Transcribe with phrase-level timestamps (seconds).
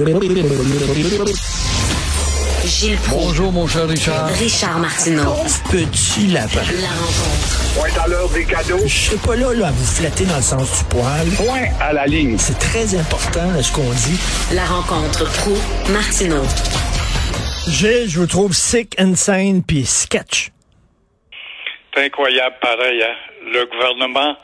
[0.00, 0.46] Gilles
[2.98, 3.10] Proulx.
[3.10, 4.28] Bonjour, mon cher Richard.
[4.28, 5.34] Richard Martineau.
[5.72, 6.60] Petit lapin.
[6.80, 7.74] La rencontre.
[7.74, 8.78] Point à l'heure des cadeaux.
[8.84, 11.26] Je suis pas là, là à vous flatter dans le sens du poil.
[11.36, 12.38] Point à la ligne.
[12.38, 14.20] C'est très important, là, ce qu'on dit.
[14.54, 15.60] La rencontre Proulx.
[15.90, 16.44] Martineau.
[17.66, 20.52] Gilles, je vous trouve sick, insane, puis sketch.
[21.92, 23.02] C'est incroyable, pareil.
[23.02, 23.16] Hein?
[23.52, 24.36] Le gouvernement,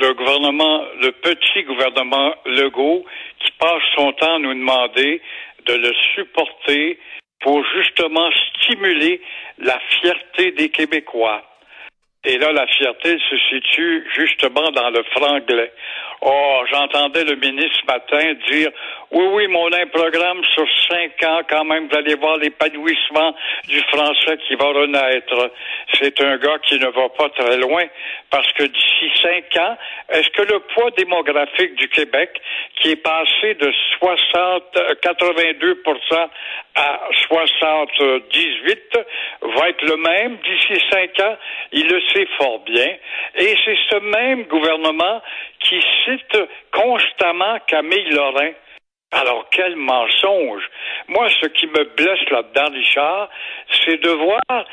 [0.00, 3.04] le gouvernement, le petit gouvernement Legault,
[3.38, 5.20] qui passe son temps à nous demander
[5.66, 6.98] de le supporter
[7.40, 9.20] pour justement stimuler
[9.58, 11.42] la fierté des Québécois.
[12.22, 15.72] Et là, la fierté se situe justement dans le franglais.
[16.20, 18.68] Oh, j'entendais le ministre ce matin dire
[19.10, 23.34] oui, oui, mais on programme sur cinq ans quand même, vous allez voir l'épanouissement
[23.66, 25.50] du français qui va renaître.
[25.94, 27.84] C'est un gars qui ne va pas très loin
[28.30, 29.76] parce que d'ici cinq ans,
[30.10, 32.38] est-ce que le poids démographique du Québec,
[32.76, 36.28] qui est passé de 60, 82%
[36.74, 38.78] à 78,
[39.56, 41.36] va être le même d'ici cinq ans?
[42.12, 42.96] Sait fort bien.
[43.36, 45.20] Et c'est ce même gouvernement
[45.60, 46.38] qui cite
[46.72, 48.52] constamment Camille Lorrain.
[49.12, 50.62] Alors, quel mensonge.
[51.08, 53.28] Moi, ce qui me blesse là-dedans, Richard,
[53.84, 54.64] c'est de voir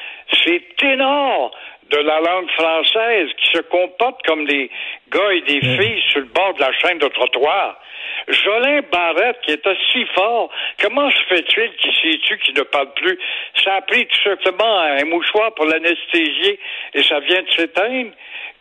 [0.45, 1.51] ces ténors
[1.89, 4.69] de la langue française qui se comportent comme des
[5.11, 7.79] gars et des filles sur le bord de la chaîne de trottoir.
[8.27, 10.49] Jolin Barrette, qui était si fort,
[10.81, 13.17] comment se fait-il qu'il s'est tu qui ne parle plus?
[13.63, 16.59] Ça a pris tout simplement un mouchoir pour l'anesthésier
[16.93, 18.11] et ça vient de s'éteindre.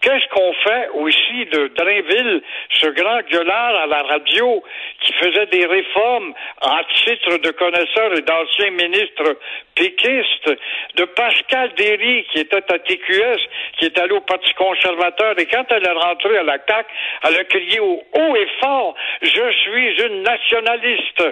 [0.02, 2.42] Qu'est-ce qu'on fait aussi de Drainville,
[2.80, 4.62] ce grand gueulard à la radio
[5.00, 9.38] qui faisait des réformes en titre de connaisseur et d'ancien ministre
[9.74, 10.50] péquiste,
[10.96, 13.40] de Pascal Derry qui était à TQS,
[13.78, 16.88] qui est allé au Parti conservateur et quand elle est rentrée à la CAQ,
[17.24, 21.22] elle a crié au haut et fort, je suis une nationaliste.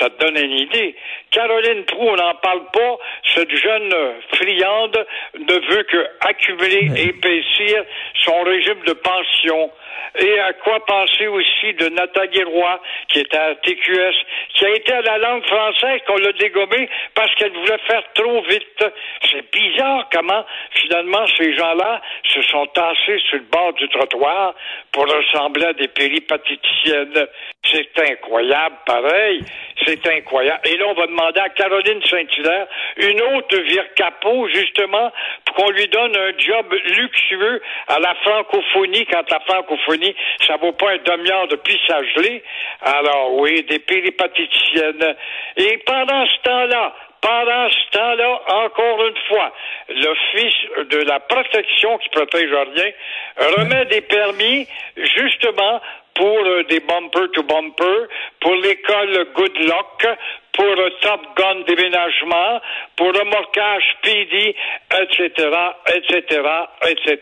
[0.00, 0.96] Ça te donne une idée.
[1.30, 2.98] Caroline Proux, on n'en parle pas.
[3.34, 3.94] Cette jeune
[4.34, 5.06] friande
[5.38, 7.84] ne veut que accumuler et épaissir
[8.24, 9.70] son régime de pension.
[10.18, 14.14] Et à quoi penser aussi de Nathalie Roy, qui était à TQS,
[14.54, 18.42] qui a été à la langue française, qu'on l'a dégommée parce qu'elle voulait faire trop
[18.42, 18.84] vite.
[19.30, 24.54] C'est bizarre comment, finalement, ces gens-là se sont tassés sur le bord du trottoir
[24.90, 27.26] pour ressembler à des péripatéticiennes.
[27.64, 29.44] C'est incroyable, pareil.
[29.84, 30.60] C'est incroyable.
[30.64, 32.66] Et là, on va demander à Caroline Saint-Hilaire
[32.96, 35.12] une autre vire capot, justement,
[35.44, 40.14] pour qu'on lui donne un job luxueux à la francophonie, quand la francophonie,
[40.46, 41.56] ça vaut pas un demi-heure de
[42.16, 42.42] gelée.
[42.80, 45.16] Alors, oui, des péripatéticiennes.
[45.56, 49.52] Et pendant ce temps-là, pendant ce temps-là, encore une fois,
[49.88, 52.92] l'Office de la protection qui protège rien
[53.56, 54.66] remet des permis
[54.96, 55.80] justement
[56.14, 58.08] pour euh, des bumper to bumper,
[58.40, 60.06] pour l'école Good Luck,
[60.52, 62.60] pour le Top Gun déménagement,
[62.96, 64.54] pour remorquage PD,
[65.00, 65.48] etc.,
[65.94, 66.42] etc.,
[66.86, 67.18] etc.,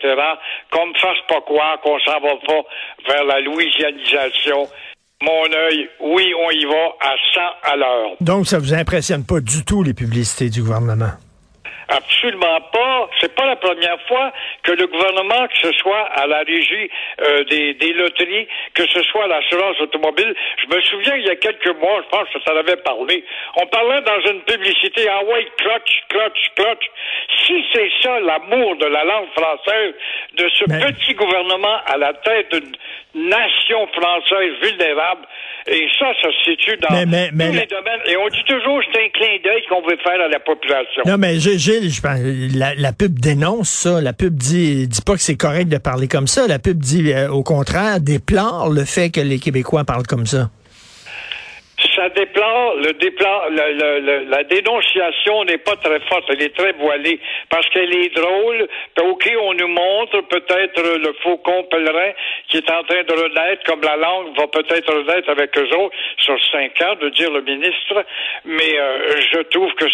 [0.71, 2.63] comme fasse pas croire qu'on s'en va pas
[3.07, 4.69] vers la louisianisation
[5.23, 8.11] mon œil, oui, on y va à 100 à l'heure.
[8.21, 11.13] Donc, ça vous impressionne pas du tout, les publicités du gouvernement?
[11.89, 13.09] Absolument pas.
[13.19, 14.31] C'est pas la première fois
[14.63, 16.91] que le gouvernement, que ce soit à la régie
[17.23, 21.31] euh, des, des, loteries, que ce soit à l'assurance automobile, je me souviens il y
[21.31, 23.25] a quelques mois, je pense que ça avait parlé.
[23.57, 26.85] On parlait dans une publicité ah ouais, clutch, clutch, clutch.
[27.47, 29.95] Si c'est ça l'amour de la langue française,
[30.37, 35.27] de ce petit gouvernement à la tête d'une nation française vulnérable,
[35.67, 37.07] et ça, ça se situe dans tous les
[37.67, 38.01] domaines.
[38.07, 41.03] Et on dit toujours c'est un clin d'œil qu'on veut faire à la population.
[41.07, 44.01] Non, mais j'ai la, pub dénonce ça.
[44.01, 46.47] La pub dit, dit pas que c'est correct de parler comme ça.
[46.47, 50.51] La pub dit, euh, au contraire, déplore le fait que les Québécois parlent comme ça
[51.99, 52.93] le
[54.31, 57.21] la dénonciation n'est pas très forte, elle est très voilée,
[57.51, 58.67] parce qu'elle est drôle.
[59.01, 62.13] OK, on nous montre peut-être le faucon pèlerin
[62.49, 65.97] qui est en train de renaître, comme la langue va peut-être renaître avec eux autres
[66.19, 68.05] sur cinq ans, de dire le ministre,
[68.45, 69.87] mais euh, je trouve que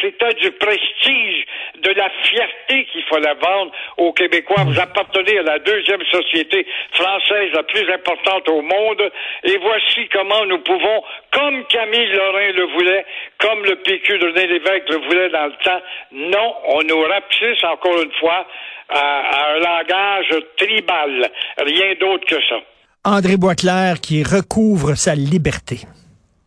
[0.00, 1.44] c'était du prestige,
[1.82, 4.64] de la fierté qu'il fallait vendre aux Québécois.
[4.66, 9.10] Vous appartenez à la deuxième société française la plus importante au monde,
[9.44, 10.89] et voici comment nous pouvons,
[11.32, 13.04] comme Camille Lorrain le voulait,
[13.38, 15.82] comme le PQ de René Lévesque le voulait dans le temps,
[16.12, 18.46] non, on nous rapetisse encore une fois
[18.88, 21.30] à, un langage tribal.
[21.58, 22.60] Rien d'autre que ça.
[23.04, 25.78] André Boisclair qui recouvre sa liberté.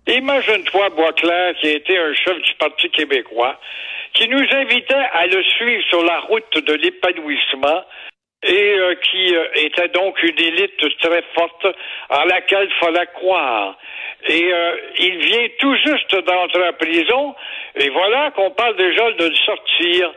[0.07, 3.59] Imagine-toi Boisclair qui a été un chef du Parti québécois,
[4.13, 7.83] qui nous invitait à le suivre sur la route de l'épanouissement,
[8.43, 11.65] et euh, qui euh, était donc une élite très forte
[12.09, 13.77] en laquelle il fallait croire.
[14.27, 17.35] Et euh, il vient tout juste d'entrer en prison,
[17.75, 20.13] et voilà qu'on parle déjà de le sortir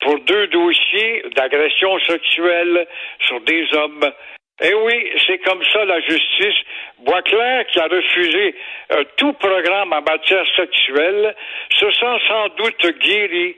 [0.00, 2.86] pour deux dossiers d'agression sexuelle
[3.26, 4.12] sur des hommes.
[4.60, 6.56] Eh oui, c'est comme ça la justice.
[6.98, 8.56] Boisclair, qui a refusé
[8.92, 11.34] euh, tout programme en matière sexuelle,
[11.76, 13.56] se sent sans doute guéri.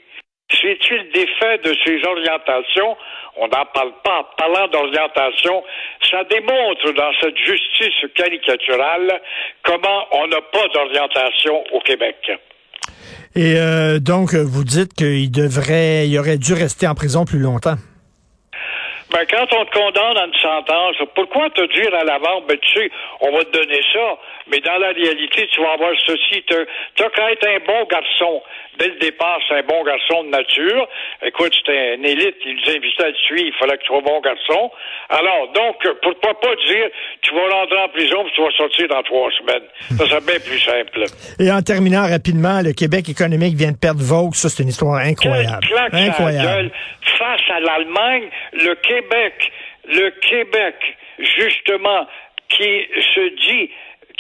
[0.61, 2.97] C'est-il défait de ses orientations?
[3.37, 4.20] On n'en parle pas.
[4.20, 5.62] En parlant d'orientation,
[6.11, 9.20] ça démontre dans cette justice caricaturale
[9.62, 12.17] comment on n'a pas d'orientation au Québec.
[13.37, 17.76] Et euh, donc, vous dites qu'il devrait, il aurait dû rester en prison plus longtemps.
[19.10, 22.80] Ben, quand on te condamne à une sentence, pourquoi te dire à l'avant, ben, tu
[22.80, 22.90] sais,
[23.20, 26.44] on va te donner ça, mais dans la réalité, tu vas avoir ceci.
[26.46, 28.42] Tu as qu'à être un bon garçon.
[28.78, 30.88] Dès le départ, c'est un bon garçon de nature.
[31.22, 33.98] Écoute, c'était un élite, il nous invitait à le suivre, il fallait que tu sois
[33.98, 34.70] un bon garçon.
[35.10, 36.86] Alors, donc, pourquoi pas dire,
[37.22, 39.68] tu vas rentrer en prison puis tu vas sortir dans trois semaines.
[39.98, 41.04] Ça, c'est bien plus simple.
[41.38, 44.34] Et en terminant rapidement, le Québec économique vient de perdre Vogue.
[44.34, 45.66] Ça, c'est une histoire incroyable.
[45.92, 46.70] incroyable.
[47.18, 49.00] Face à l'Allemagne, le Québec,
[49.87, 50.75] le Québec,
[51.19, 52.06] justement,
[52.49, 53.70] qui se dit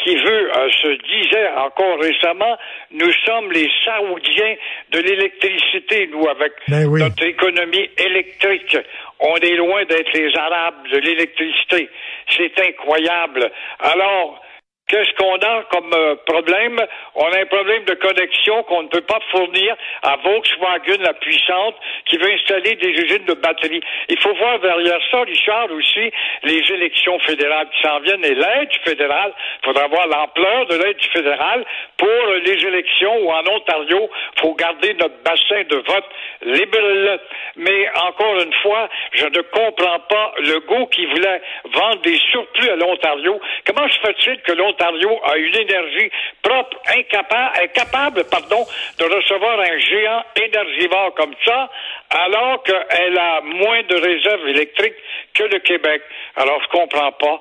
[0.04, 2.56] qui veut, euh, se disait encore récemment,
[2.90, 4.54] nous sommes les Saoudiens
[4.92, 7.02] de l'électricité, nous, avec Ben oui.
[7.02, 8.76] notre économie électrique.
[9.18, 11.90] On est loin d'être les Arabes de l'électricité.
[12.36, 13.50] C'est incroyable.
[13.80, 14.42] Alors,
[14.90, 16.84] Qu'est-ce qu'on a comme euh, problème?
[17.14, 21.76] On a un problème de connexion qu'on ne peut pas fournir à Volkswagen, la puissante,
[22.06, 23.82] qui veut installer des usines de batteries.
[24.08, 26.10] Il faut voir derrière ça, Richard, aussi,
[26.42, 29.32] les élections fédérales qui s'en viennent et l'aide fédérale.
[29.62, 31.64] Il faudra voir l'ampleur de l'aide fédérale
[31.96, 36.08] pour les élections où en Ontario, il faut garder notre bassin de vote
[36.42, 37.20] libéral.
[37.54, 41.42] Mais encore une fois, je ne comprends pas le goût qui voulait
[41.74, 43.40] vendre des surplus à l'Ontario.
[43.64, 46.10] Comment se fait-il que l'Ontario Ontario a une énergie
[46.42, 48.66] propre, incapable, incapable pardon,
[48.98, 51.70] de recevoir un géant énergivore comme ça,
[52.10, 54.96] alors qu'elle a moins de réserves électriques
[55.34, 56.02] que le Québec.
[56.36, 57.40] Alors, je comprends pas.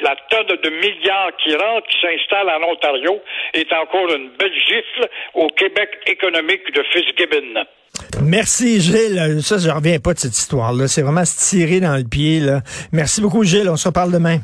[0.00, 3.20] La tonne de milliards qui rentre, qui s'installe en Ontario,
[3.54, 7.64] est encore une belle gifle au Québec économique de Fitzgibbon.
[8.22, 9.40] Merci Gilles.
[9.42, 10.88] Ça, je reviens pas de cette histoire-là.
[10.88, 12.40] C'est vraiment se tirer dans le pied.
[12.40, 12.60] Là.
[12.92, 13.68] Merci beaucoup Gilles.
[13.68, 14.40] On se reparle demain.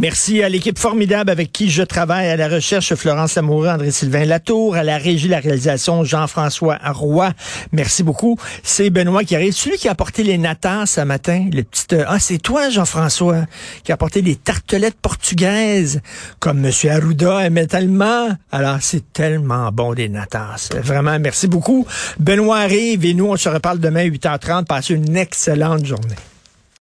[0.00, 4.74] Merci à l'équipe formidable avec qui je travaille, à la recherche Florence Lamoureux, André-Sylvain Latour,
[4.74, 7.34] à la régie, la réalisation Jean-François Roy.
[7.72, 8.38] Merci beaucoup.
[8.62, 9.52] C'est Benoît qui arrive.
[9.52, 11.96] Celui qui a apporté les natas ce matin, les petites...
[12.08, 13.44] Ah, c'est toi, Jean-François,
[13.84, 16.00] qui a apporté les tartelettes portugaises,
[16.38, 16.72] comme M.
[16.88, 18.30] Arruda aimait tellement.
[18.52, 20.70] Alors, c'est tellement bon, des natas.
[20.82, 21.86] Vraiment, merci beaucoup.
[22.18, 24.64] Benoît arrive et nous, on se reparle demain à 8h30.
[24.64, 26.16] Passez une excellente journée.